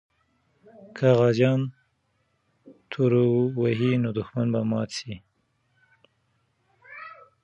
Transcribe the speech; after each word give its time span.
که 0.95 1.07
غازیان 1.19 1.61
تورو 2.91 3.25
وهي، 3.61 3.91
نو 4.03 4.09
دښمن 4.17 4.47
به 4.53 4.61
مات 4.69 4.89
سي. 4.97 5.13